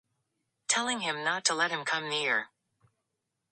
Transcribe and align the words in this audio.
Telling 0.67 1.01
him 1.01 1.23
not 1.23 1.45
to 1.45 1.53
let 1.53 1.69
him 1.69 1.85
come 1.85 2.09
near. 2.09 2.49